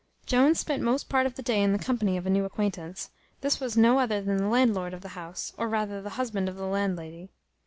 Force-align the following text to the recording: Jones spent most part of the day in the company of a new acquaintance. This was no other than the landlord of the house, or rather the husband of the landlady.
Jones 0.25 0.59
spent 0.59 0.81
most 0.81 1.09
part 1.09 1.27
of 1.27 1.35
the 1.35 1.43
day 1.43 1.61
in 1.61 1.73
the 1.73 1.77
company 1.77 2.17
of 2.17 2.25
a 2.25 2.29
new 2.31 2.43
acquaintance. 2.43 3.11
This 3.41 3.59
was 3.59 3.77
no 3.77 3.99
other 3.99 4.19
than 4.19 4.37
the 4.37 4.47
landlord 4.47 4.95
of 4.95 5.01
the 5.01 5.09
house, 5.09 5.53
or 5.59 5.69
rather 5.69 6.01
the 6.01 6.09
husband 6.17 6.49
of 6.49 6.55
the 6.55 6.65
landlady. 6.65 7.29